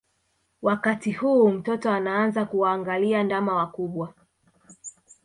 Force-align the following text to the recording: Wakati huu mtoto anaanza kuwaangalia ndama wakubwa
Wakati 0.61 1.11
huu 1.11 1.47
mtoto 1.51 1.91
anaanza 1.91 2.45
kuwaangalia 2.45 3.23
ndama 3.23 3.55
wakubwa 3.55 4.13